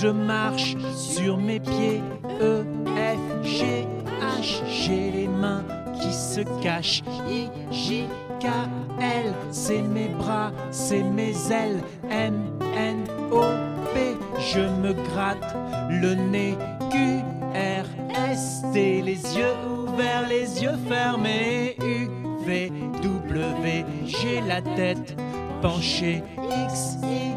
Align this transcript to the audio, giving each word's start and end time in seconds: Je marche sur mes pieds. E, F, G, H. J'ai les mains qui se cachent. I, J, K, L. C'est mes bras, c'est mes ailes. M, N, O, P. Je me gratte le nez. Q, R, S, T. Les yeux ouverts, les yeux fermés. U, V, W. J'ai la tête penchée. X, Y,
Je 0.00 0.08
marche 0.08 0.76
sur 0.94 1.36
mes 1.36 1.60
pieds. 1.60 2.02
E, 2.40 2.64
F, 2.96 3.46
G, 3.46 3.86
H. 4.38 4.62
J'ai 4.66 5.10
les 5.10 5.28
mains 5.28 5.62
qui 6.00 6.12
se 6.12 6.40
cachent. 6.62 7.02
I, 7.28 7.50
J, 7.70 8.06
K, 8.40 8.46
L. 8.98 9.34
C'est 9.50 9.82
mes 9.82 10.08
bras, 10.08 10.52
c'est 10.70 11.02
mes 11.02 11.34
ailes. 11.52 11.82
M, 12.10 12.34
N, 12.74 13.04
O, 13.30 13.42
P. 13.92 14.16
Je 14.38 14.60
me 14.60 14.94
gratte 14.94 15.54
le 15.90 16.14
nez. 16.14 16.56
Q, 16.90 16.96
R, 17.54 17.84
S, 18.30 18.62
T. 18.72 19.02
Les 19.02 19.36
yeux 19.36 19.54
ouverts, 19.70 20.26
les 20.28 20.62
yeux 20.62 20.78
fermés. 20.88 21.76
U, 21.82 22.08
V, 22.46 22.72
W. 23.02 23.84
J'ai 24.06 24.40
la 24.40 24.62
tête 24.62 25.14
penchée. 25.60 26.22
X, 26.66 26.96
Y, 27.02 27.36